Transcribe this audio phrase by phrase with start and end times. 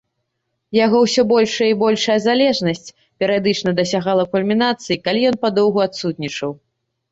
[0.85, 2.89] Яго ўсё большая і большая залежнасць
[3.25, 6.51] перыядычна дасягала кульмінацыі, калі ён падоўгу адсутнічаў.